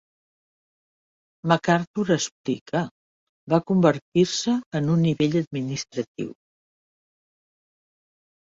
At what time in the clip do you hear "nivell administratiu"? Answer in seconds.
5.11-6.33